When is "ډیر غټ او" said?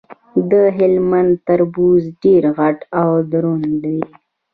2.23-3.09